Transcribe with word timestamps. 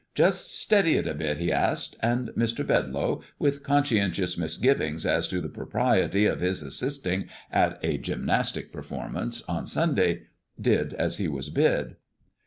"Just 0.15 0.59
steady 0.59 0.95
it 0.97 1.07
a 1.07 1.13
bit," 1.13 1.37
he 1.37 1.51
asked; 1.51 1.95
and 1.99 2.29
Mr. 2.29 2.65
Bedlow, 2.65 3.21
with 3.37 3.61
conscientious 3.61 4.35
misgivings 4.35 5.05
as 5.05 5.27
to 5.27 5.39
the 5.41 5.47
propriety 5.47 6.25
of 6.25 6.39
his 6.39 6.63
assisting 6.63 7.29
at 7.51 7.77
a 7.83 7.99
gymnastic 7.99 8.71
performance 8.71 9.43
on 9.43 9.67
Sunday, 9.67 10.23
did 10.59 10.95
as 10.95 11.19
he 11.19 11.27
was 11.27 11.51
bid. 11.51 11.97